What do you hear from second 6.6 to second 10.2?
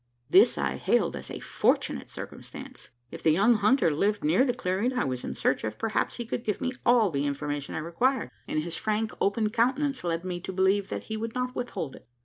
all the information I required; and his frank open countenance